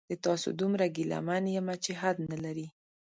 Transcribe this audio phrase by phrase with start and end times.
[0.09, 2.67] د تاسو دومره ګیله من یمه چې حد نلري